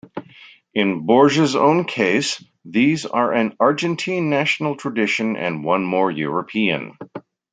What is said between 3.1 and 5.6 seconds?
an Argentine national tradition